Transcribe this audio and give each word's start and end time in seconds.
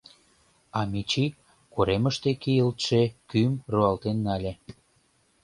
А 0.79 0.81
Мичи 0.91 1.25
коремыште 1.73 2.31
кийылтше 2.41 3.01
кӱм 3.29 3.51
руалтен 3.71 4.17
нале. 4.25 4.53